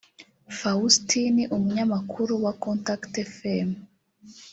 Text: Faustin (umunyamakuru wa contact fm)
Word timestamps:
Faustin 0.57 1.35
(umunyamakuru 1.55 2.33
wa 2.43 2.53
contact 2.63 3.13
fm) 3.35 3.69